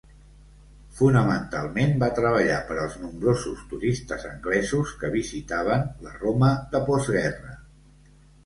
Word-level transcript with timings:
Fonamentalment 0.99 1.93
va 2.03 2.07
treballar 2.19 2.55
per 2.69 2.77
als 2.85 2.95
nombrosos 3.03 3.61
turistes 3.75 4.25
anglesos 4.31 4.95
que 5.03 5.13
visitaven 5.19 5.87
la 6.07 6.19
Roma 6.19 6.51
de 6.75 6.83
postguerra. 6.89 7.59